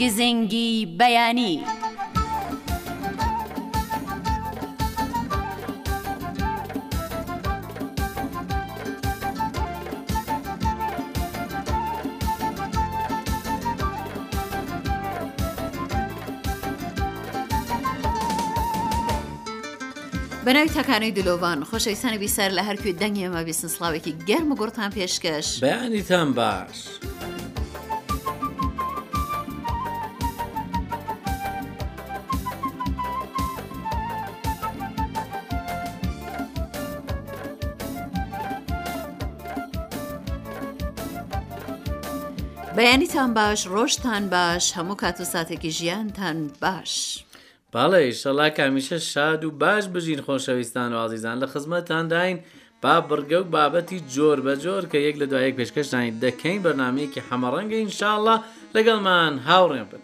گزنگی 0.00 0.96
بەیانی. 0.98 1.54
بەناوی 20.46 20.68
تاکانەی 20.68 21.12
دلۆوان 21.16 21.60
خۆشەویستانە 21.70 22.18
بیسەر 22.22 22.50
لە 22.56 22.62
هەرکوێ 22.68 22.92
دەنگێمە 23.00 23.42
بیسن 23.48 23.68
سلااوێکی 23.68 24.14
گەرم 24.28 24.52
و 24.52 24.54
گورتان 24.60 24.90
پێشکەش 24.96 25.48
بەیانیتان 25.64 26.28
باش. 26.38 27.07
بەیانیتان 42.78 43.30
باش 43.38 43.60
ڕۆژتان 43.74 44.22
باش 44.34 44.64
هەموو 44.78 44.96
کات 45.02 45.16
و 45.20 45.24
ساتێکی 45.34 45.70
ژیانتان 45.78 46.36
باش. 46.62 46.92
باڵێ 47.74 48.02
شەڵا 48.22 48.48
کامیشە 48.58 48.98
شاد 49.12 49.40
و 49.44 49.50
باش 49.62 49.84
بژین 49.94 50.20
خۆشەویستان 50.26 50.90
و 50.94 50.98
عزیزان 51.06 51.36
لە 51.42 51.46
خزمەتان 51.52 52.04
داین 52.14 52.36
با 52.82 52.94
بڕگە 53.08 53.38
و 53.42 53.48
بابەتی 53.54 54.00
جۆر 54.14 54.38
بە 54.46 54.54
جۆر 54.64 54.82
کە 54.92 54.98
یەک 55.06 55.16
لە 55.20 55.26
دوایەک 55.30 55.54
پێشکەشتانین 55.60 56.14
دەکەین 56.24 56.60
بەنامەیەکی 56.66 57.24
هەمەڕەنگە 57.28 57.76
ئینشاءله 57.82 58.36
لەگەڵمان 58.74 59.34
هاوڕێن 59.48 59.86
بن. 59.90 60.02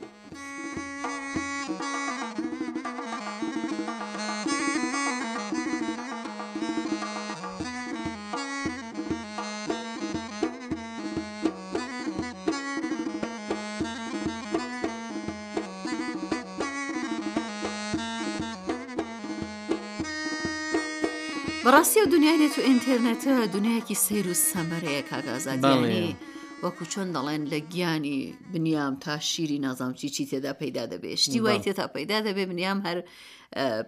ڕاستی 21.85 22.01
و 22.01 22.07
دنیای 22.17 22.37
لێت 22.43 22.57
و 22.59 22.63
ئینتەرنێتە 22.69 23.35
دنیاکی 23.57 23.95
سیر 24.05 24.27
و 24.33 24.35
سەمەرەیە 24.49 25.03
کاگازانانی 25.11 26.17
وەکو 26.65 26.85
چۆن 26.93 27.09
دەڵێن 27.17 27.43
لە 27.53 27.59
گیانی 27.73 28.21
بنیام 28.53 28.95
تا 29.05 29.19
شیری 29.31 29.59
نازام 29.67 29.93
چی 29.99 30.09
چی 30.15 30.25
تێدا 30.31 30.53
پەیدا 30.63 30.85
دەبێ 30.93 31.11
شتی 31.23 31.41
وای 31.41 31.59
تێتا 31.65 31.87
پەیدا 31.97 32.19
دەبێ 32.29 32.45
بنیام 32.51 32.79
هەر 32.87 32.99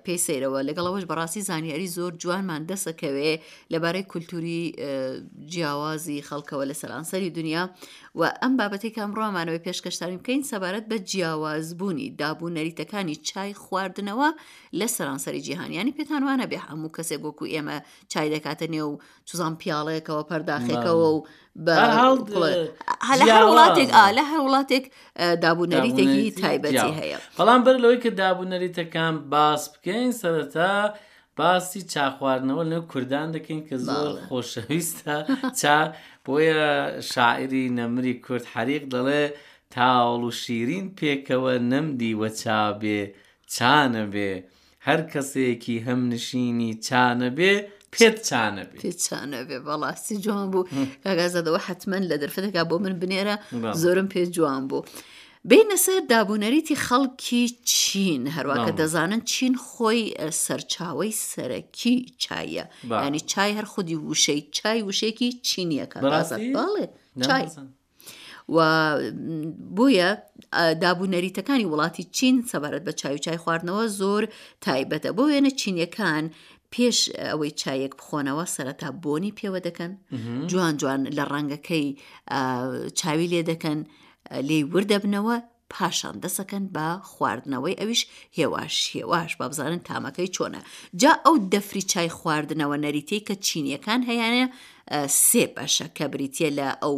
پێسەیرەوە 0.06 0.58
لەگەڵەوەش 0.68 1.04
بەڕاستی 1.10 1.38
زانیاری 1.48 1.88
زۆر 1.96 2.12
جوانمان 2.22 2.62
دەسەکەوێ 2.70 3.32
لەبارەی 3.72 4.04
کولتوری 4.12 4.62
جیاوازی 5.52 6.24
خەڵکەوە 6.28 6.64
لە 6.70 6.74
سەرانسەری 6.80 7.30
دنیا 7.36 7.64
و 8.14 8.22
ئەم 8.42 8.52
بابەتی 8.58 8.90
کام 8.96 9.10
ڕۆمانەوەی 9.18 9.64
پێشکەشتانی 9.66 10.18
بکەین 10.20 10.40
سەبارەت 10.50 10.84
بە 10.90 10.96
جیاوازبوونی 11.10 12.06
دابوو 12.20 12.54
نەریتەکانی 12.56 13.16
چای 13.28 13.52
خواردنەوە 13.64 14.30
لە 14.78 14.86
سەرانسەری 14.96 15.40
جیهانیانی 15.46 15.94
پێتانوانە 15.98 16.46
بێ 16.52 16.58
هەموو 16.68 16.94
کەسێک 16.96 17.20
وەکو 17.26 17.44
ئێمە 17.54 17.76
چای 18.12 18.28
دەکاتە 18.34 18.66
نێو 18.74 18.90
چزان 19.28 19.52
پیاڵەیەکەوە 19.60 20.22
پەرداخێکەوە 20.30 21.06
و 21.14 21.18
هەر 21.66 22.14
وڵاتێک 23.50 23.86
لە 24.16 24.22
هەر 24.30 24.40
وڵاتێک 24.46 24.84
دابوونەریتێکی 25.44 26.24
تایبەتی 26.40 26.92
هەیە 27.00 27.18
بەڵام 27.38 27.60
بەر 27.66 27.76
لەوەی 27.82 28.00
کە 28.04 28.08
دابوونەریتەکان 28.20 29.14
با 29.30 29.55
باس 29.56 29.64
بکەین 29.74 30.10
سەرەتا 30.22 30.72
باسی 31.40 31.80
چاخواردنەوە 31.94 32.64
لەو 32.72 32.82
کوردان 32.92 33.28
دەکەین 33.36 33.62
کە 33.68 33.76
زۆر 33.86 34.06
خۆشەویستە 34.26 35.16
چا 35.60 35.76
بۆیە 36.24 36.66
شاعری 37.12 37.64
نەمری 37.78 38.14
کورد 38.24 38.44
حەریق 38.54 38.84
دەڵێ 38.94 39.22
تاڵ 39.74 40.20
و 40.28 40.30
شیرین 40.42 40.86
پێکەوە 40.98 41.52
نەمدیوە 41.72 42.28
چابێ 42.42 43.00
چانە 43.54 44.04
بێ 44.12 44.32
هەر 44.86 45.00
کەسێکی 45.12 45.76
هەم 45.86 46.00
نشینی 46.12 46.72
چانە 46.86 47.28
بێ 47.38 47.52
پێت 47.94 48.16
چانە 48.28 48.62
بێ 48.68 48.76
پێچانە 48.82 49.40
بێ 49.48 49.56
بەڵاستی 49.66 50.16
جوان 50.24 50.46
بوو 50.52 50.68
کاگازەدەوە 51.04 51.60
حتمما 51.66 51.98
لە 52.10 52.16
دەرفەتێکا 52.22 52.62
بۆ 52.70 52.76
من 52.84 52.94
بنێرە 53.02 53.34
زۆرم 53.82 54.06
پێ 54.12 54.22
جوان 54.36 54.64
بوو. 54.70 54.82
بینە 55.50 55.76
سەر 55.86 56.00
دابوونەریتی 56.10 56.76
خەڵکی 56.86 57.44
چین 57.74 58.22
هەروەکە 58.36 58.72
دەزانن 58.80 59.20
چین 59.32 59.54
خۆی 59.68 60.02
سەرچاوی 60.44 61.12
سەرەکی 61.30 61.96
چایە 62.22 62.64
ینی 63.06 63.20
چای 63.32 63.50
هەر 63.58 63.64
خودی 63.72 63.96
وشەی 64.08 64.40
چای 64.56 64.80
وشێکی 64.88 65.28
چینیەکە 65.48 65.98
بڵێ 66.04 66.86
چای. 67.26 67.46
و 68.54 68.58
بۆیە 69.76 70.10
دابوونەریتەکانی 70.82 71.68
وڵاتی 71.72 72.04
چین 72.16 72.34
سەبارەت 72.52 72.82
بە 72.88 72.92
چاوی 73.00 73.18
چای 73.24 73.38
خواردنەوە 73.42 73.84
زۆر 74.00 74.22
تایبەتە 74.66 75.10
بۆ 75.16 75.22
وێنە 75.30 75.52
چینیەکان 75.60 76.24
پێش 76.74 76.98
ئەوەی 77.30 77.52
چایەک 77.60 77.92
بخۆنەوە 78.00 78.44
سەرەتا 78.54 78.88
بۆنی 79.04 79.32
پێوە 79.38 79.60
دەکەن 79.68 79.92
جوان 80.50 80.74
جوان 80.80 81.00
لە 81.18 81.24
ڕەنگەکەی 81.32 81.86
چاوی 83.00 83.26
لێ 83.32 83.42
دەکەن 83.52 83.78
لێی 84.48 84.62
وردەبنەوە 84.74 85.36
پاشان 85.72 86.16
دەسەکەن 86.24 86.64
بە 86.74 86.88
خواردنەوەی 87.10 87.78
ئەویش 87.80 88.02
هێواش 88.38 88.74
هێواش 88.94 89.30
با 89.38 89.46
بزانن 89.50 89.80
تامەکەی 89.88 90.32
چۆنە 90.36 90.60
جا 91.00 91.12
ئەو 91.24 91.34
دەفری 91.52 91.84
چای 91.90 92.08
خواردنەوە 92.18 92.76
نەریتەی 92.84 93.24
کە 93.26 93.34
چینیەکان 93.46 94.00
هەیەە 94.10 94.46
سێ 95.30 95.44
بەشە 95.56 95.86
کە 95.96 96.06
بریتە 96.12 96.48
لە 96.58 96.68
ئەو 96.82 96.96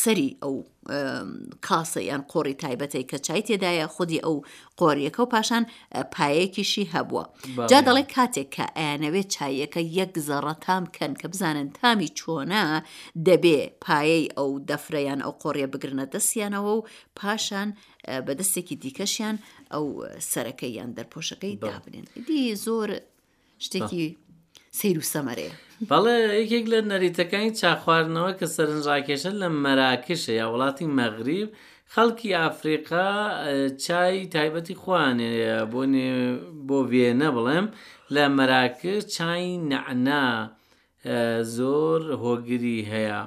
سەری 0.00 0.30
ئەو 0.42 0.54
کاسە 1.66 2.00
یان 2.10 2.22
قۆری 2.30 2.54
تایبەتی 2.62 3.04
کە 3.10 3.18
چای 3.26 3.42
تێدایە 3.48 3.86
خودی 3.94 4.24
ئەو 4.26 4.36
قۆریەکە 4.80 5.20
و 5.22 5.30
پاشان 5.34 5.64
پایەکیشی 6.14 6.90
هەبووە 6.94 7.24
جا 7.70 7.78
دەڵێ 7.86 8.04
کاتێک 8.14 8.48
کە 8.56 8.64
ئەیانەوێت 8.78 9.28
چایەکە 9.34 9.80
یەک 10.00 10.12
زەڕە 10.28 10.54
تام 10.64 10.84
کەن 10.96 11.12
کە 11.20 11.26
بزانن 11.32 11.68
تامی 11.78 12.10
چۆنا 12.18 12.64
دەبێ 13.28 13.60
پایەی 13.84 14.24
ئەو 14.38 14.50
دەفریان 14.70 15.20
ئەو 15.24 15.32
قۆڕیە 15.42 15.68
بگرنە 15.72 16.06
دەستیانەوە 16.14 16.72
و 16.76 16.86
پاشان 17.18 17.68
بە 18.26 18.32
دەستێکی 18.40 18.76
دیکەشیان 18.82 19.36
ئەو 19.74 19.84
سەرەکەی 20.30 20.74
یان 20.78 20.90
دەرپۆشەکەی 20.96 21.54
دابنێن 21.64 22.06
دی 22.26 22.42
زۆر 22.64 22.90
شتێکی 23.64 24.06
سیر 24.78 24.96
و 25.02 25.04
سەمەرێ 25.12 25.48
بەڵێ 25.90 26.16
یەکێک 26.40 26.64
لە 26.72 26.78
نەریتەکانی 26.90 27.56
چاخواردنەوە 27.60 28.32
کە 28.38 28.46
سەرنجڕاکێشە 28.54 29.32
لە 29.42 29.48
مەراکشە 29.64 30.32
یا 30.40 30.46
وڵاتی 30.52 30.86
مەغریب 30.98 31.48
خەڵکی 31.94 32.28
ئافریقا 32.40 33.08
چای 33.84 34.16
تایبەتی 34.34 34.74
خوانێ 34.82 35.30
بۆنێ 35.72 36.08
بۆ 36.68 36.78
وێنە 36.90 37.28
بڵێم 37.36 37.66
لە 38.14 38.24
مەراکش 38.36 39.00
چای 39.14 39.44
نعنا 39.70 40.26
زۆر 41.56 42.00
هۆگری 42.22 42.80
هەیە 42.92 43.20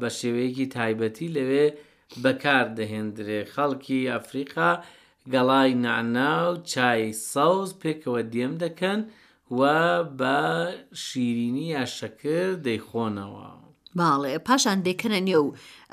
بە 0.00 0.08
شێوەیەکی 0.18 0.70
تایبەتی 0.76 1.28
لەوێ 1.36 1.66
بەکار 2.24 2.66
دەهێندرێ 2.78 3.40
خەڵکی 3.52 4.00
ئەفریقا 4.12 4.72
گەڵای 5.32 5.70
نعنا 5.84 6.32
و 6.50 6.52
چای 6.72 7.02
ساوز 7.32 7.70
پێکەوە 7.82 8.20
دێم 8.32 8.54
دەکەن. 8.64 9.00
و 9.50 10.04
بە 10.04 10.38
شیرینی 10.94 11.64
یا 11.74 11.84
شەکر 11.96 12.48
دەیخۆنەوە. 12.66 13.48
باڵێ 13.98 14.34
پاشان 14.46 14.78
دەکەنە 14.86 15.20
نێو 15.28 15.44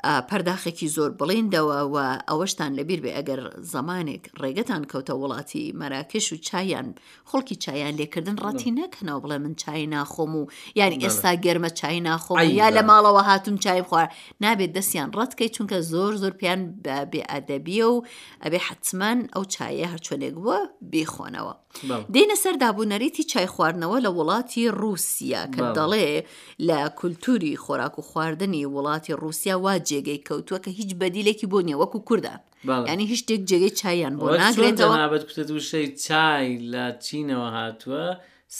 پەرداخێکی 0.04 0.88
زۆر 0.96 1.10
بڵێندەوە 1.20 1.78
و 1.94 1.96
ئەوەشتان 2.28 2.72
لەبیر 2.78 3.00
بێ 3.04 3.12
ئەگەر 3.16 3.40
زمانێک 3.74 4.24
ڕێگەتان 4.42 4.82
کەوتە 4.90 5.14
وڵاتی 5.20 5.74
مەراکش 5.80 6.26
و 6.32 6.36
چایان 6.48 6.88
خۆڵکی 7.30 7.56
چایان 7.64 7.94
لێکردن 8.00 8.36
ڕەتی 8.44 8.70
نەکەنەوە 8.80 9.20
بڵێ 9.24 9.38
من 9.44 9.54
چای 9.60 9.86
ناخۆم 9.94 10.32
و 10.40 10.46
یعنی 10.80 10.96
ئێستا 11.04 11.32
گەرمە 11.44 11.70
چای 11.80 12.00
ناخۆم 12.08 12.36
یا 12.60 12.68
لە 12.76 12.82
ماڵەوە 12.90 13.22
هاتون 13.28 13.56
چای 13.64 13.82
بخوار 13.82 14.08
نابێت 14.44 14.72
دەستیان 14.76 15.08
ڕەتکەی 15.18 15.50
چونکە 15.54 15.78
زۆر 15.92 16.12
زۆر 16.22 16.32
پیان 16.40 16.60
بێ 17.12 17.22
ئەدەبیە 17.32 17.86
و 17.94 18.04
ئەبێ 18.44 18.60
حتمان 18.68 19.18
ئەو 19.34 19.42
چایە 19.54 19.86
هەرچۆنێک 19.92 20.34
بووە 20.42 20.58
بێخۆنەوە 20.92 21.54
دێنە 22.14 22.36
سەر 22.44 22.54
دابوونەریتی 22.60 23.24
چای 23.30 23.46
خواردنەوە 23.54 23.98
لە 24.06 24.10
وڵاتی 24.18 24.62
رووسیا 24.80 25.42
کە 25.54 25.62
دەڵێ 25.78 26.08
لە 26.68 26.78
کولتوری 26.98 27.54
خۆراک 27.64 27.94
و 27.98 28.02
خواردنی 28.10 28.66
وڵاتی 28.74 29.12
رووسیا 29.22 29.56
وا 29.60 29.72
جێگەی 29.88 30.18
کەوتووە 30.28 30.58
کە 30.64 30.70
هیچ 30.78 30.90
بەدیلێکی 31.00 31.46
بۆ 31.52 31.58
نیە 31.68 31.76
وەکو 31.80 31.98
کوردان 32.08 32.40
ینی 32.90 33.04
هیچ 33.12 33.20
شتێک 33.24 33.42
جێگەی 33.50 33.72
چایان 33.80 34.14
بۆ 34.20 34.26
ناگرێتەوەبەت 34.42 35.22
کوتە 35.28 35.44
وشەی 35.58 35.86
چای 36.06 36.48
لە 36.72 36.84
چینەوە 37.04 37.48
هاتووە. 37.56 38.06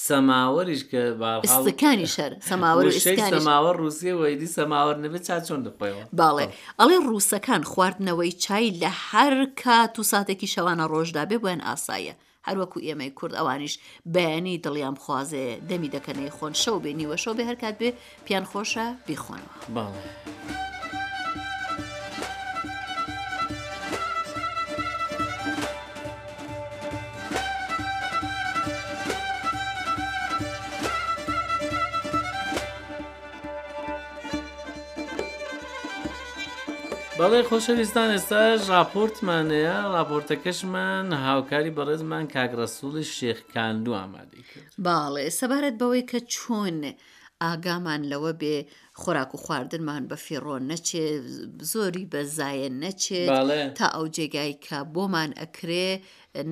سەماوەریش 0.09 0.83
کە 0.91 1.03
باڵەکانی 1.23 2.09
شەر 2.15 2.33
سەماوەماوە 2.51 3.73
رووسیە 3.81 4.15
وەیدی 4.21 4.49
سەماوەەر 4.59 4.97
نبێت 5.05 5.23
چا 5.29 5.39
چۆن 5.47 5.61
دەخۆیەوە 5.67 6.03
باڵێ 6.19 6.47
ئەڵێ 6.81 6.99
ڕووسەکان 7.09 7.63
خواردنەوەی 7.71 8.33
چای 8.45 8.71
لە 8.83 8.91
هەر 9.11 9.35
کات 9.63 9.95
و 9.99 10.03
ساتێکی 10.13 10.51
شەوانە 10.55 10.85
ڕۆژدا 10.93 11.25
بێ 11.31 11.37
بۆیان 11.43 11.61
ئاسایە 11.69 12.15
هەروەکو 12.47 12.79
ئێمەی 12.87 13.11
کورد 13.19 13.35
ئەوانیش 13.39 13.75
بەیانی 14.15 14.61
دڵیان 14.65 14.95
بخوازێ 14.99 15.47
دەمی 15.71 15.93
دەکەنەی 15.95 16.35
خۆن 16.37 16.53
شەو 16.63 16.77
بێنیوە 16.85 17.17
شەو 17.25 17.33
بێ 17.39 17.45
هەرکات 17.51 17.75
بێ 17.81 17.89
پیان 18.27 18.45
خۆشە 18.51 18.87
بیخۆنەوە 19.07 19.51
باڵێ. 19.75 20.05
بەڵێ 37.21 37.41
خۆشەویستان 37.49 38.09
ئێستا 38.15 38.43
راپۆرتمانەیە 38.73 39.77
راپۆرتەکەشمان 39.95 41.07
هاوکاری 41.27 41.75
بەڕێزمان 41.77 42.25
کاگرەسوڵی 42.35 43.11
شێخکاندو 43.17 43.93
ئامادەی 43.99 44.45
کرد. 44.51 44.71
باڵێ 44.87 45.25
سەبارەت 45.39 45.75
بەوەی 45.81 46.05
کە 46.11 46.19
چۆن. 46.35 46.81
ئاگامان 47.43 48.03
لەوە 48.13 48.33
بێ 48.41 48.57
خۆراک 49.01 49.35
و 49.35 49.39
خواردنمان 49.45 50.03
بە 50.11 50.17
فێڕۆ 50.27 50.57
نەچێ 50.71 51.05
زۆری 51.73 52.05
بەزایە 52.13 52.69
نەچێت 52.83 53.29
تا 53.79 53.87
ئەو 53.97 54.07
جێگای 54.17 54.53
کە 54.67 54.79
بۆمان 54.95 55.31
ئەکرێ 55.41 55.89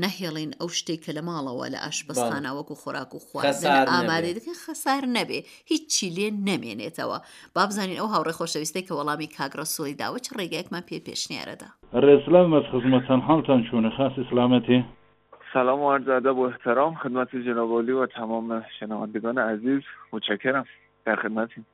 نەهێڵین 0.03 0.51
ئەو 0.61 0.69
شتێک 0.79 1.01
کە 1.05 1.13
لە 1.17 1.23
ماڵەوە 1.29 1.67
لە 1.75 1.79
ئاشبستانە 1.85 2.51
وەکو 2.57 2.75
خۆراک 2.83 3.11
و 3.15 3.19
خواردن 3.27 3.73
ئامادە 3.93 4.31
دەکەن 4.37 4.57
خەسار 4.65 5.03
نەبێ 5.17 5.41
هیچی 5.71 6.07
لێ 6.17 6.29
نەمێنێتەوە 6.49 7.19
بابزانین 7.57 7.99
ئەو 8.01 8.09
هاوڕێ 8.15 8.33
خۆشەویستی 8.39 8.87
کە 8.87 8.93
وەڵامی 8.99 9.29
کاگرە 9.39 9.65
سۆی 9.77 9.95
داوە 10.01 10.19
چ 10.25 10.27
ڕێگایکمان 10.39 10.83
پێ 10.89 10.97
پێشنیارەدا 11.07 11.69
ڕێزلا 12.05 12.43
مەز 12.53 12.65
خزمەتەن 12.73 13.21
هەڵتان 13.29 13.61
چوونە 13.69 13.91
خاص 13.97 14.15
سلامەتی 14.31 14.81
سلام 15.55 15.81
و 15.81 15.93
عرض 15.93 16.09
ادب 16.09 16.37
و 16.39 16.43
احترام 16.43 16.95
خدمت 16.95 17.37
جناب 17.37 17.71
و 17.71 18.07
تمام 18.07 18.65
شنوندگان 18.81 19.39
عزیز 19.39 19.81
متشکرم 20.13 20.65
در 21.05 21.17
خدمتیم 21.17 21.67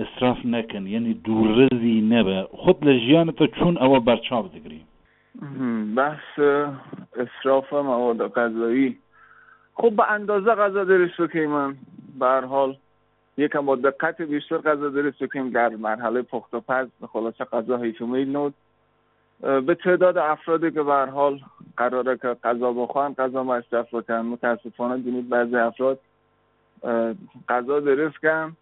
ئسراف 0.00 0.38
نەکەن 0.42 0.84
یعنی 0.94 1.14
دوورڕزی 1.26 1.96
نەبە 2.12 2.56
خۆت 2.58 2.76
لە 2.86 2.92
ژیانەتە 3.04 3.58
چون 3.58 3.74
ئەوە 3.76 4.00
بەرچاو 4.08 4.44
دەگری 4.54 4.80
بەس 5.96 6.30
ئسرافە 7.20 7.78
مەوادە 7.88 8.28
غەزایی 8.36 8.98
خب 9.74 9.92
بە 9.96 10.04
ئەندازە 10.12 10.54
غەزە 10.60 10.82
درشتەکەی 10.90 11.46
من 11.46 11.76
بەرحال 12.18 12.76
یک 13.36 13.56
با 13.56 13.76
دقت 13.76 14.22
بیشتر 14.22 14.58
غذا 14.58 14.88
درست 14.88 15.24
کنیم 15.32 15.50
در 15.50 15.68
مرحله 15.68 16.22
پخت 16.22 16.54
و 16.54 16.60
پز 16.68 16.88
خلاصه 17.12 17.44
غذاهای 17.44 17.92
که 17.92 18.04
میلنود 18.04 18.54
به 19.40 19.76
تعداد 19.84 20.18
افرادی 20.18 20.70
که 20.70 20.82
به 20.82 21.06
حال 21.06 21.40
قراره 21.76 22.16
که 22.16 22.28
غذا 22.28 22.72
بخوان 22.72 23.14
غذا 23.14 23.44
مصرف 23.44 23.94
بکنن 23.94 24.20
متاسفانه 24.20 24.96
دیدید 24.96 25.28
بعضی 25.28 25.56
افراد 25.56 26.00
غذا 27.48 27.80
درست 27.80 28.16
کن 28.16 28.56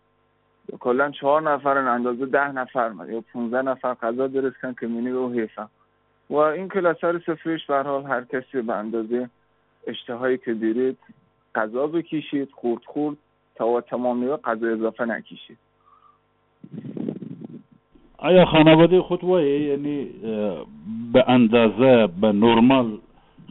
کلا 0.80 1.10
چهار 1.10 1.42
نفرن 1.42 1.88
اندازه 1.88 2.26
ده 2.26 2.52
نفر 2.52 2.88
من 2.88 3.12
یا 3.12 3.20
15 3.32 3.62
نفر 3.62 3.94
غذا 3.94 4.26
درست 4.26 4.56
کن 4.62 4.74
که 4.80 4.86
مینی 4.86 5.10
او 5.10 5.32
حیفم 5.32 5.70
و 6.30 6.34
این 6.34 6.68
کلاسر 6.68 7.18
سفرش 7.18 7.66
به 7.66 7.82
حال 7.82 8.02
هر 8.04 8.24
کسی 8.24 8.62
به 8.62 8.74
اندازه 8.74 9.30
اشتهایی 9.86 10.38
که 10.38 10.54
دیرید 10.54 10.98
غذا 11.54 11.86
بکشید 11.86 12.48
خورد 12.52 12.82
خورد 12.84 13.16
توا 13.62 13.80
تمامی 13.80 14.26
غذا 14.28 14.66
اضافه 14.68 15.04
نکشه 15.04 15.54
آیا 18.18 18.44
خانواده 18.44 19.00
خود 19.02 19.24
وایه 19.24 19.68
یعنی 19.70 20.04
به 21.12 21.24
اندازه 21.26 22.08
به 22.20 22.32
نرمال 22.32 22.98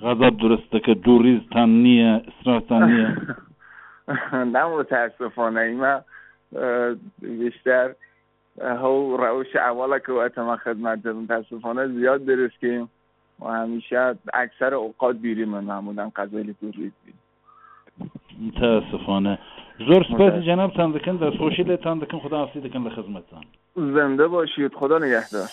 غذا 0.01 0.29
درسته 0.29 0.79
که 0.79 0.93
دوریزتان 0.93 1.69
نیه 1.83 2.21
اسراتان 2.39 2.91
نیه 2.91 3.17
نه 4.55 4.65
متاسفانه 4.65 5.59
ایمه 5.59 6.01
بیشتر 7.21 7.93
هەو 8.61 8.97
ڕەوش 9.23 9.51
ئەوڵەکەەوە 9.67 10.21
ئەتەمە 10.25 10.55
خدمات 10.65 10.99
دەم 11.01 11.27
تاسفۆنە 11.31 11.83
زیاد 11.97 12.21
درستکەیم 12.25 12.87
و 13.41 13.45
هەمیشە 13.57 14.15
ئەکسەر 14.35 14.71
ئۆقات 14.83 15.15
بیری 15.21 15.45
من 15.45 15.63
نامودان 15.65 16.11
قەزەلی 16.19 16.53
تووریت 16.59 16.93
بین 17.05 18.11
تاسفۆنە 18.51 19.37
زۆر 19.89 20.03
سپاس 20.09 20.33
جەنابتان 20.47 20.89
دەکەن 20.95 21.15
دەستخۆشی 21.23 21.63
لێتان 21.69 21.97
دەکەن 22.03 22.19
خداافسی 22.23 22.59
دەکەن 22.65 22.81
لە 22.87 22.91
خزمەتتان 22.95 23.43
زەندە 23.95 24.25
باشیت 24.33 24.73
خدا 24.79 24.97
نگەهدار. 25.05 25.49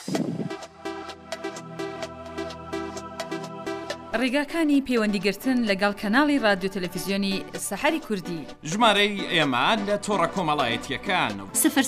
ڕێگاکانی 4.17 4.81
پەیوەندیگرتن 4.89 5.59
لەگەڵ 5.71 5.93
کەناڵی 6.01 6.39
رادیو 6.45 6.73
تەلەفیزیۆنی 6.75 7.37
سەحری 7.69 8.01
کوردی 8.07 8.43
ژمارەی 8.71 9.21
ئێمان 9.33 9.79
لە 9.89 9.97
تۆڕە 10.07 10.29
کۆمەڵایەتیەکان 10.35 11.37
و 11.41 11.47
سفر 11.53 11.85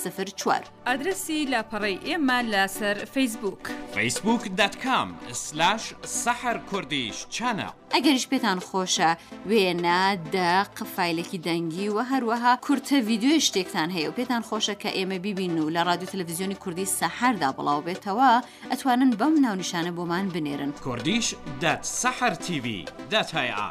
سفر 0.00 0.28
چوار 0.40 0.62
ئادرسی 0.86 1.48
لاپەڕی 1.52 1.98
ئێمە 2.06 2.38
لەسەر 2.52 2.96
فیسبوک 3.14 3.62
facebook.com/سەحر 3.94 6.56
کوردیش 6.70 7.16
چەنە 7.36 7.68
ئەگەریش 7.94 8.24
پێتان 8.32 8.58
خۆشە 8.68 9.10
وێنە 9.50 10.00
دا 10.34 10.52
قفایلێکی 10.76 11.38
دەنگی 11.46 11.88
و 11.94 11.96
هەروەها 12.12 12.52
کورتە 12.66 12.96
ویددیوی 13.08 13.40
شتێکتان 13.46 13.88
هەیە 13.96 14.08
و 14.08 14.16
پێتان 14.18 14.42
خۆشە 14.48 14.74
کە 14.82 14.90
ئێمە 14.96 15.18
بیبین 15.24 15.56
و 15.58 15.70
لە 15.76 15.80
رادیو 15.88 16.08
تەلەڤزیۆنی 16.12 16.60
کوردی 16.62 16.90
سەحردا 16.98 17.50
بڵاو 17.56 17.75
تەواو 17.76 17.84
بێتەوە 17.84 18.44
ئەتوانن 18.70 19.10
بەم 19.20 19.34
ناونشانە 19.44 19.92
بۆمان 19.96 20.26
بنێرن 20.34 20.70
کوردیش 20.84 21.28
دەت 21.62 21.82
سەحر 22.00 22.32
TV 22.46 22.66
دەتهیا. 23.12 23.68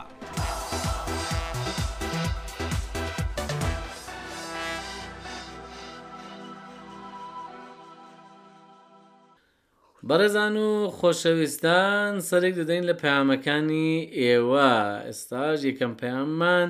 بەڕێزان 10.08 10.56
و 10.66 10.70
خۆشەویستان 10.98 12.12
سەرێک 12.30 12.54
دەدەین 12.60 12.84
لە 12.90 12.96
پەیامەکانی 13.02 13.92
ئێوە 14.22 14.72
ئێستاژ 15.08 15.60
یەکەم 15.70 15.94
پەیاممان 16.02 16.68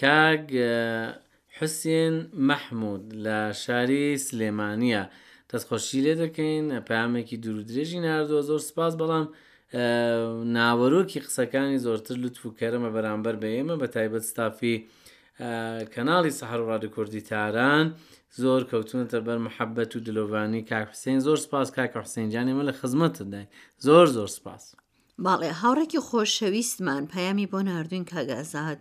کاگ 0.00 0.44
حسین 1.58 2.14
مححمود 2.48 3.04
لە 3.24 3.40
شاری 3.62 4.06
سلێمانە 4.28 5.02
دەستخۆشی 5.52 6.00
لێ 6.04 6.14
دەکەین 6.22 6.66
پامێکی 6.88 7.36
دوورودرێژی 7.44 8.00
نردووە 8.06 8.42
زۆر 8.48 8.60
سپاس 8.70 8.92
بەڵام 9.00 9.26
ناوەرۆکی 10.56 11.20
قسەکانی 11.26 11.78
زۆرتر 11.86 12.16
لوتف 12.22 12.42
و 12.46 12.50
کەرەمە 12.58 12.90
بەرامبەر 12.96 13.34
بە 13.42 13.48
ئێمە 13.56 13.74
بە 13.82 13.86
تایبەت 13.94 14.24
ستافی 14.32 14.76
کەناڵی 15.94 16.32
سەحر 16.38 16.60
ڕادی 16.68 16.88
کوردی 16.94 17.20
تاران 17.30 17.86
زۆر 18.42 18.62
کەوتونەتە 18.70 19.18
بەر 19.26 19.38
محەبەت 19.46 19.90
و 19.96 19.98
دلۆڤانی 20.06 20.62
کاکسین 20.70 21.18
زۆر 21.26 21.36
سپاس 21.46 21.68
کاکە 21.76 21.98
حسێنجان 22.04 22.46
ئێمە 22.50 22.64
لە 22.68 22.72
خزمەتدای 22.80 23.46
زۆر 23.86 24.06
زۆر 24.16 24.28
سپاس. 24.38 24.64
باڵێ 25.24 25.50
هاوڕێکی 25.60 26.00
خۆشەویستمان 26.08 27.02
پەیامی 27.12 27.46
بۆ 27.52 27.60
نردوین 27.68 28.04
کاگازات. 28.12 28.80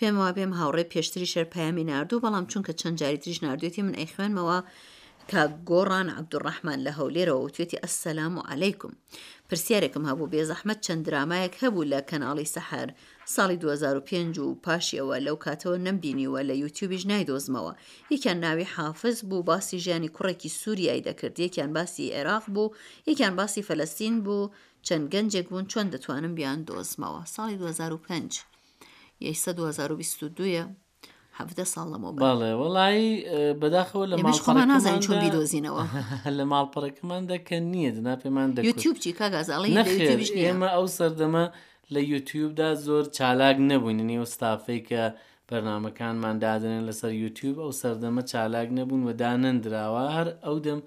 پێم 0.00 0.14
وا 0.20 0.30
بێم 0.36 0.52
هاوڕێ 0.60 0.84
پێشتری 0.92 1.28
شەر 1.34 1.44
پامی 1.54 1.84
نردوو 1.90 2.20
بەڵام 2.24 2.44
چونکە 2.50 2.72
چەند 2.82 2.96
جاری 3.00 3.16
تریش 3.22 3.38
نردوێتی 3.44 3.78
من 3.82 3.94
ئەیخوێنمەوە 4.00 4.58
کە 5.30 5.42
گۆڕان 5.70 6.08
عبدوڕحمان 6.18 6.78
لە 6.86 6.92
هەولێرەوە 6.98 7.52
توێتی 7.54 7.80
ئەسسەلام 7.82 8.32
و 8.36 8.46
عیکم 8.52 8.92
پرسیارێکم 9.48 10.04
هەبوو 10.10 10.30
بێ 10.32 10.42
زەحمەت 10.50 10.78
چەند 10.86 11.02
درامایەک 11.06 11.54
هەبوو 11.62 11.88
لە 11.92 12.00
کەناڵی 12.10 12.52
سەحر 12.54 12.88
ساڵی 13.34 13.58
2005 13.62 14.38
و 14.46 14.58
پاشیەوە 14.64 15.16
لەو 15.26 15.36
کاتەوە 15.44 15.78
نمبینیوە 15.86 16.40
لە 16.48 16.54
یوتیوبیش 16.62 17.02
نایدۆزمەوە 17.12 17.72
یەکیان 18.12 18.38
ناوی 18.44 18.70
حافظ 18.76 19.16
بوو 19.28 19.42
باسی 19.50 19.78
ژیانی 19.84 20.12
کوڕێکی 20.16 20.50
سووریایی 20.60 21.04
دەکرد 21.08 21.36
یەکیان 21.44 21.70
باسی 21.76 22.12
عێراق 22.16 22.44
بوو 22.54 22.74
یەکیان 23.10 23.34
باسی 23.40 23.66
فەلستین 23.68 24.16
بوو 24.24 24.52
چەند 24.86 25.04
گەنجێک 25.14 25.46
بوون 25.50 25.66
چۆن 25.72 25.86
دەتوانم 25.94 26.32
بیان 26.38 26.58
دۆزمەوە 26.68 27.22
ساڵی 27.34 27.56
2005 27.62 28.40
ی 29.24 29.28
2022 29.28 30.66
هەفتە 31.40 31.64
ساڵەمەوە 31.74 32.14
باڵێ 32.24 32.52
وڵی 32.62 33.06
بەداخەوە 33.62 34.04
لە 34.10 34.14
ماڵمان 34.24 34.68
نازانین 34.72 35.02
چۆن 35.06 35.16
بیرۆزینەوە 35.24 35.82
لە 36.38 36.44
ماڵپەڕەکەماندا 36.52 37.36
کە 37.48 37.56
نییە 37.72 37.90
دنا 37.96 38.14
پێمان 38.22 38.48
دە 38.56 38.60
یوتیوب 38.70 38.96
چی 39.02 39.10
کاگازڵی 39.20 39.70
ئێمە 40.46 40.68
ئەو 40.76 40.84
سەردەمە 40.98 41.44
لە 41.94 42.00
یوتیوبدا 42.12 42.68
زۆر 42.86 43.04
چالاک 43.16 43.56
نەبووین 43.70 44.00
نی 44.10 44.16
ئۆستافەی 44.22 44.82
کە 44.88 45.02
بەرنمەکانمان 45.48 46.36
دادنێن 46.44 46.82
لەسەر 46.88 47.10
یوتیوب 47.24 47.56
ئەو 47.64 47.72
سەردەمە 47.82 48.22
چالاک 48.32 48.68
نەبوون 48.78 49.00
و 49.06 49.10
دانن 49.22 49.56
درراوە 49.64 50.04
هەر 50.16 50.28
ئەو 50.46 50.56
دەم 50.66 50.80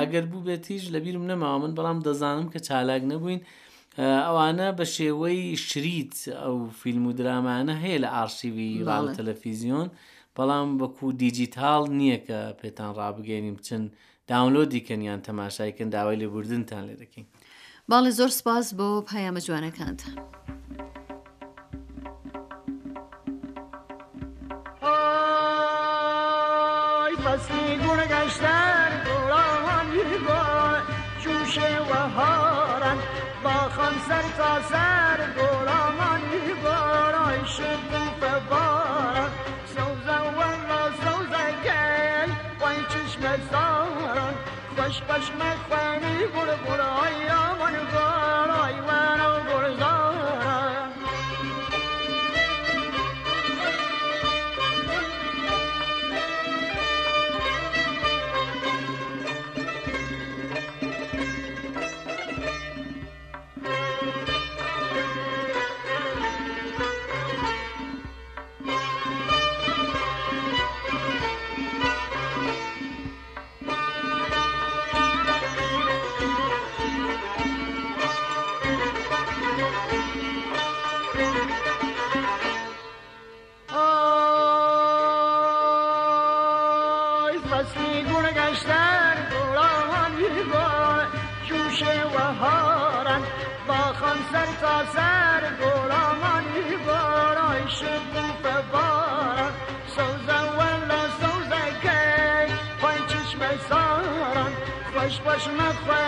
ئەگەر 0.00 0.24
بوو 0.30 0.44
بێتیش 0.48 0.84
لەبیرم 0.94 1.24
نەماوە 1.32 1.58
من 1.62 1.72
بەڵام 1.78 1.98
دەزانم 2.08 2.48
کە 2.54 2.58
چالاک 2.68 3.02
نەبووین 3.12 3.40
ئەوانە 4.00 4.68
بە 4.78 4.84
شێوەی 4.96 5.42
شریت 5.68 6.14
ئەو 6.42 6.56
فیلم 6.80 7.04
و 7.06 7.12
درامانە 7.20 7.74
هەیە 7.84 7.98
لە 8.04 8.08
ئارشیوی 8.16 8.70
ڕاڵ 8.88 9.06
تەلەفیزیۆن 9.18 9.88
بەڵام 10.36 10.68
وەکو 10.82 11.06
دیجیتال 11.22 11.82
نییە 11.98 12.18
کە 12.26 12.38
پێتان 12.60 12.90
ڕابگەێنیم 12.98 13.56
بچن 13.58 13.82
داونلۆدیکەنیان 14.30 15.20
تەماشایکن 15.28 15.88
داوای 15.94 16.18
لێ 16.20 16.28
بردنتان 16.34 16.82
لێ 16.88 16.94
دەکەین. 17.02 17.26
باڵی 17.90 18.10
زۆر 18.18 18.30
سپاس 18.40 18.66
بۆ 18.78 18.88
پایامە 19.08 19.40
جوانەکانتان. 19.46 20.16
فصلی 27.26 27.76
گونه 27.84 28.06
گشتن 28.14 28.90
دوران 29.06 29.86
یه 29.98 30.18
بار 30.26 30.78
چون 31.22 31.40
شوهارن 31.54 32.98
باخم 33.44 33.92
سر 34.08 34.22
تا 34.38 34.62
سر 34.68 35.18
گرامانی 35.36 36.52
بارای 36.64 37.38
شکوف 37.46 38.20
باران 38.50 39.30
سوزه 39.66 40.18
والا 40.36 40.82
سوزه 41.02 41.46
گل 41.64 42.30
وای 42.60 42.76
چشم 42.88 43.22
ساران 43.50 44.34
خوش 44.76 45.00
خوش 45.08 45.30
مخوانی 45.30 46.26
بر 46.26 46.56
برای 46.70 47.28
آمان 47.30 47.72
بارای 47.94 48.80
ورا 48.80 49.51
خوش 105.12 105.20
باش 105.26 105.48
مخوا 105.48 106.01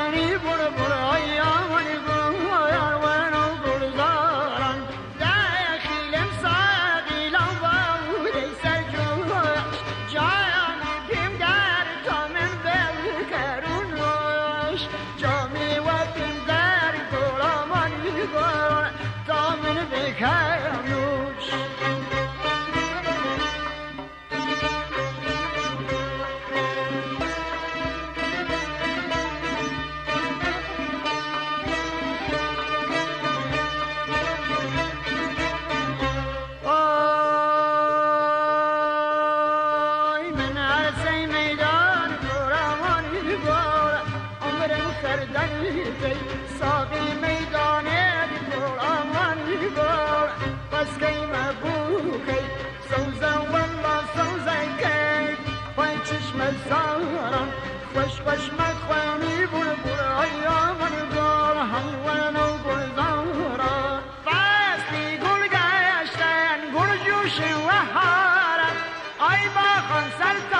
شێوە 67.37 67.79
هارە 67.95 68.71
ئای 69.23 69.43
باخۆن 69.55 70.07
سەرتە 70.19 70.54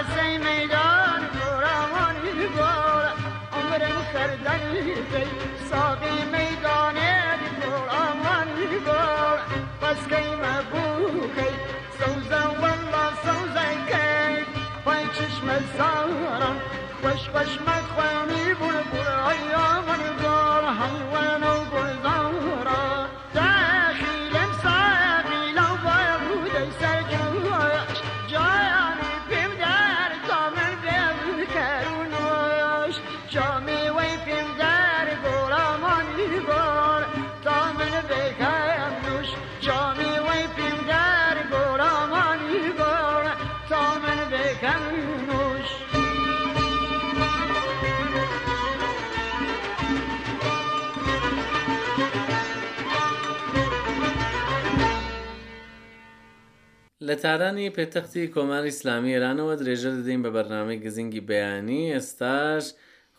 حسین 0.00 0.36
میدان 0.38 1.20
روانی 1.62 2.46
بار 2.48 3.06
عمرم 3.56 4.06
کردنی 4.12 4.82
دی 4.94 5.00
ساقی 5.70 6.24
میدانه 6.24 7.22
روانی 7.88 8.78
بار 8.86 9.38
پس 9.82 10.08
که 10.08 10.16
مبوکی 10.16 11.50
سوزا 11.98 12.48
والله 12.48 13.10
سوزا 13.24 13.72
کی 13.90 14.44
پای 14.84 15.04
چشم 15.06 15.48
زارم 15.78 16.60
خوش 17.02 17.28
خوش 17.28 17.58
مخوانی 17.68 18.54
بول 18.54 18.80
بول 18.82 19.08
ایام 19.32 19.86
بار 20.22 20.64
حیوانو 20.64 21.59
لە 57.10 57.16
تارانی 57.22 57.70
پێتەختی 57.76 58.26
کۆماری 58.34 58.72
ئسلامی 58.72 59.12
ئێرانەوە 59.14 59.54
درێژە 59.60 59.90
دەدەین 59.98 60.20
بە 60.24 60.30
بەرنامەی 60.36 60.82
گزینگی 60.84 61.24
بەیانی 61.28 61.84
ئێستاش 61.94 62.64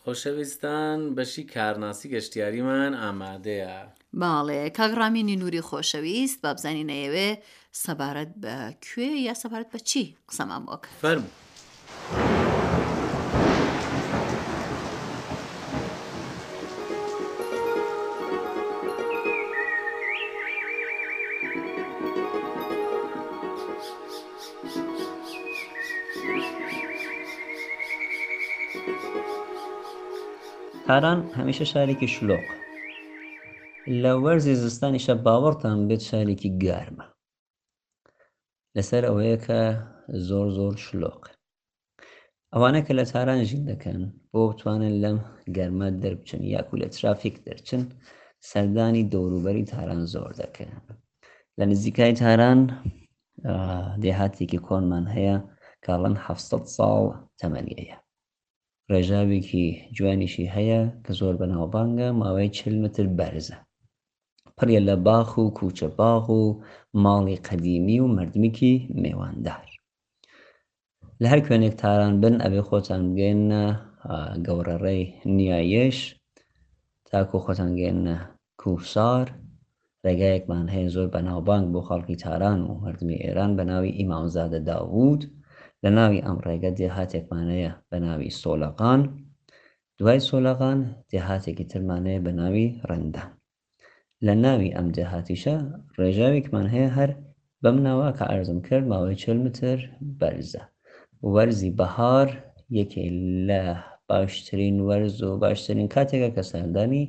خۆشەویستان 0.04 1.00
بەشی 1.18 1.44
کارناسی 1.54 2.12
گەشتیاریمان 2.14 2.94
ئامادەیە. 3.02 3.80
باڵێ 4.22 4.62
کاگرامینی 4.78 5.40
نووری 5.42 5.66
خۆشەویست 5.70 6.38
بابزانانی 6.44 6.86
نەیەوێ 6.92 7.30
سەبارەت 7.84 8.32
بە 8.44 8.56
کوێ 8.86 9.10
یا 9.28 9.34
سەبارەت 9.42 9.70
بە 9.74 9.80
چی 9.90 10.04
قسەمان 10.30 10.62
بۆک 10.68 10.84
فەرمو. 11.02 11.30
حران 30.96 31.20
هەمیشە 31.38 31.66
شارێکی 31.74 32.08
شلۆق 32.16 32.46
لە 34.04 34.12
وەرزی 34.24 34.56
زستانیشە 34.64 35.14
باوەڕتان 35.26 35.78
بێت 35.88 36.02
شارێکی 36.10 36.50
گارمە 36.64 37.08
لەسەر 38.76 39.04
ئەوەیە 39.08 39.38
کە 39.46 39.60
زۆر 40.28 40.48
زۆر 40.58 40.74
شلۆق 40.86 41.22
ئەوانە 42.54 42.82
کە 42.86 42.94
لە 43.00 43.04
تاران 43.12 43.40
ژین 43.50 43.64
دەکەن 43.72 44.02
بۆ 44.32 44.40
بتوانن 44.50 44.94
لەم 45.04 45.18
گەرمە 45.56 45.88
دەربچن 46.02 46.42
یاکو 46.56 46.76
لە 46.82 46.88
ترافیک 46.96 47.36
دەرچن 47.46 47.82
سەردانی 48.50 49.04
دەوروبەری 49.12 49.66
تاران 49.72 50.02
زۆر 50.14 50.32
دەکەن 50.42 50.72
لە 51.58 51.64
نزیکای 51.72 52.14
تاران 52.22 52.60
دێهاتێکی 54.04 54.60
کۆنمان 54.68 55.06
هەیە 55.16 55.36
کاڵەن 55.86 56.16
700 56.26 56.76
ساڵ 56.76 57.04
تەمەنیەیە 57.40 57.98
ڕێژاوێکی 58.94 59.66
جوانیشی 59.96 60.46
هەیە 60.56 60.82
کە 61.04 61.12
زۆر 61.20 61.34
بەناوبانگە 61.42 62.08
ماوەی 62.22 62.50
چل 62.58 62.76
متر 62.84 63.06
بەرزە 63.18 63.58
پڕە 64.58 64.80
لە 64.90 64.96
باخ 65.08 65.30
و 65.42 65.46
کوچە 65.58 65.88
باغ 66.00 66.26
و 66.40 66.42
ماڵی 67.04 67.42
قەدیمی 67.48 67.98
و 68.02 68.08
مردمێکی 68.16 68.74
میێواندار 69.02 69.68
لە 71.22 71.26
هەر 71.32 71.40
کوێنێک 71.46 71.76
تاران 71.82 72.14
بن 72.24 72.36
ئەبێ 72.44 72.62
خۆتان 72.70 73.02
بگەێنە 73.14 73.64
گەورەڕێی 74.46 75.04
نیایش 75.38 75.98
تاکو 77.10 77.38
خۆتان 77.46 77.72
گەێنە 77.80 78.18
کوسار 78.62 79.26
ڕێگایەکمان 80.06 80.66
هەیە 80.74 80.88
زۆر 80.96 81.08
بەناوبانگ 81.16 81.66
بۆ 81.74 81.80
خەڵکی 81.88 82.16
تاران 82.24 82.60
و 82.64 82.72
مردمی 82.84 83.22
ئێران 83.24 83.52
بە 83.58 83.64
ناوی 83.72 83.96
ئیمامزادە 84.00 84.60
داوود 84.70 85.22
لە 85.86 85.90
ناوی 85.98 86.24
ئەم 86.26 86.38
ڕێگە 86.46 86.72
دێهاتێکمانەیە 86.80 87.72
بە 87.90 87.98
ناوی 88.08 88.30
سۆلەقان 88.42 89.02
دوای 89.98 90.20
سۆلەقان 90.30 90.80
دێهاتێکی 91.12 91.66
ترمانەیە 91.72 92.20
بە 92.26 92.32
ناوی 92.42 92.68
ڕەندا 92.90 93.26
لە 94.26 94.34
ناوی 94.44 94.74
ئەم 94.78 94.88
دێهاتیشە 94.98 95.58
ڕێژاوێکمان 95.98 96.68
هەیە 96.74 96.90
هەر 96.98 97.12
بەم 97.64 97.78
ناوە 97.88 98.10
کە 98.18 98.26
ئەرزم 98.32 98.60
کرد 98.68 98.86
ماوەی 98.92 99.20
چل 99.24 99.38
متر 99.46 99.78
بەرزە 100.20 100.64
وەرزی 101.34 101.72
بەهار 101.80 102.30
یەکێ 102.80 103.06
لە 103.48 103.64
باشترین 104.10 104.78
وەرز 104.88 105.18
و 105.28 105.32
باشترین 105.44 105.88
کاتێکە 105.96 106.30
کە 106.36 106.44
سەردانی 106.52 107.04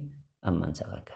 ئەم 0.44 0.54
مانچەکە 0.60 1.14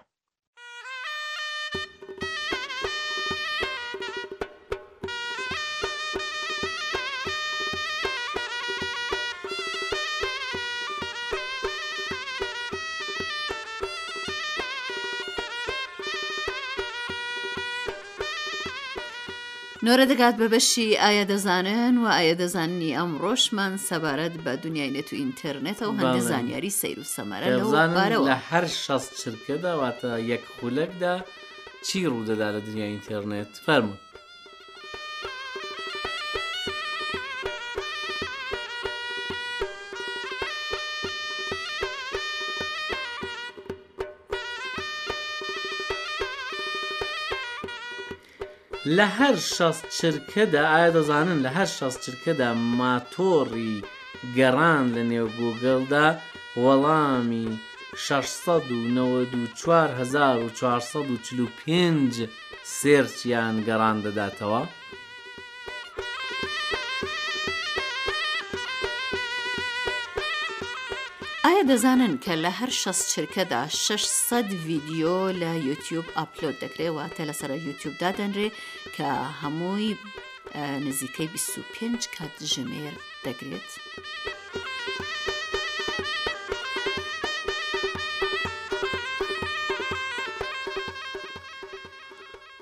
نۆرە 19.84 20.04
دەگات 20.12 20.36
بە 20.40 20.46
بەشی 20.54 20.86
ئایا 21.04 21.24
دەزانن 21.32 21.94
و 22.02 22.06
ئایا 22.16 22.34
دەزاننی 22.42 22.90
ئەم 22.98 23.10
ڕۆژمان 23.24 23.72
سەبارەت 23.88 24.34
بە 24.44 24.52
دنیای 24.64 24.90
نێت 24.96 25.08
و 25.12 25.16
ئینتەرنێتەوە 25.20 25.92
هەندە 25.98 26.20
زانیاری 26.30 26.70
سیر 26.80 26.98
و 27.00 27.06
سەمەرە 27.16 27.48
لەوارەوە 27.60 28.26
لە 28.30 28.36
هەر 28.48 28.64
شەست 28.84 29.10
چرکەداواتە 29.20 30.12
یەک 30.32 30.44
خولەکدا 30.54 31.14
چی 31.86 31.98
ڕوودەدا 32.12 32.48
لە 32.56 32.60
دنیای 32.66 32.90
ئینتەرنێت 32.96 33.52
فەرمون 33.66 33.98
لە 48.96 49.06
هەر 49.18 49.36
شەست 49.56 49.84
چرکەدا 49.98 50.62
ئایا 50.72 50.90
دەزانن 50.96 51.38
لە 51.46 51.50
هەر 51.58 51.70
شەست 51.78 51.98
چرکەدا 52.04 52.48
ماتۆڕی 52.78 53.74
گەڕان 54.36 54.84
لە 54.94 55.02
نێو 55.10 55.28
گوگلدا 55.38 56.08
وەڵامی 56.64 57.48
6 58.06 58.26
4 59.62 59.90
445 60.58 62.14
سێرچیان 62.78 63.56
گەڕان 63.66 63.96
دەداتەوە 64.04 64.62
دەزانن 71.72 72.14
کە 72.24 72.34
لە 72.44 72.50
هەر 72.58 72.70
شەست 72.82 73.04
چرکەدا 73.12 73.60
600 73.68 74.46
ڤیددیۆ 74.66 75.18
لە 75.42 75.50
یوتیوب 75.68 76.04
ئاپلۆد 76.16 76.54
دەکرێتواتە 76.64 77.22
لەسەر 77.30 77.50
یوتیوبدا 77.50 78.10
دەنرێ 78.18 78.50
کە 78.96 79.10
هەمووی 79.42 79.96
نزیکەی 80.86 81.28
25 81.28 82.08
کات 82.18 82.44
ژمێر 82.44 82.94
دەگرێت. 83.24 83.70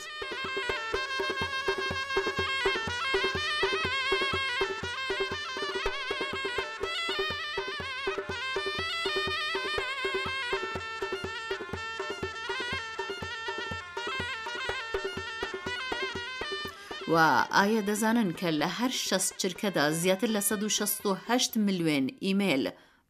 و 17.14 17.46
ئایا 17.58 17.82
دەزانن 17.90 18.30
کە 18.40 18.50
لە 18.62 18.68
هەر 18.78 18.92
شەست 19.08 19.32
چرکەدا 19.42 19.86
زیاتر 20.02 20.28
لە 20.36 20.42
1660 20.52 21.58
ملیێن 21.68 22.06
ئیممیل 22.26 22.64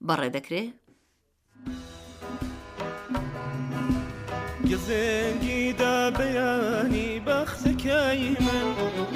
بەڕێدەکرێ؟ 0.08 0.66
گزنگی 4.72 5.66
دا 5.80 5.96
بەیانی 6.18 7.12
بەخزەکەی 7.26 8.28
من 8.46 8.68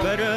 بەرە 0.02 0.36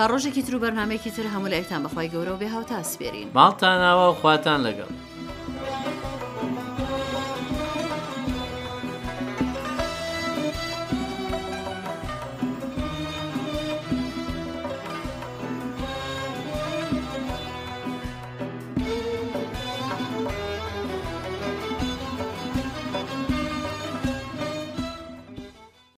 تا 0.00 0.06
ڕۆژێکی 0.06 0.42
تر 0.46 0.54
و 0.56 0.62
بەرنمەیەکی 0.64 1.10
تر 1.16 1.26
هەموو 1.34 1.50
لایتان 1.52 1.80
بەخوای 1.84 2.08
گەورە 2.12 2.32
و 2.32 2.40
بێ 2.40 2.48
هاوتا 2.54 2.78
سپێرین 2.92 3.28
ماڵتان 3.38 3.76
ناوە 3.84 4.06
و 4.10 4.16
خواتان 4.20 4.58
لەگەڵ. 4.66 5.09